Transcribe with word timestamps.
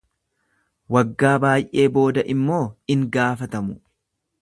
Waggaa 0.95 1.35
baay'ee 1.45 1.85
booda 1.99 2.25
immoo 2.35 2.63
in 2.97 3.07
gaafatamu. 3.19 3.79